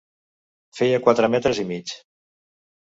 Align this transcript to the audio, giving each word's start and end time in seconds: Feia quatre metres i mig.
Feia 0.79 1.01
quatre 1.09 1.31
metres 1.37 1.63
i 1.67 1.71
mig. 1.75 1.97